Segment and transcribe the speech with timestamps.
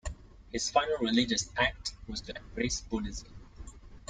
[0.51, 3.35] His final religious act was to embrace Buddhism.